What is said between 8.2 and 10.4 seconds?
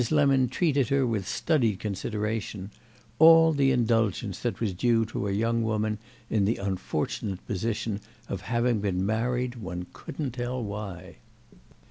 of having been married one couldn't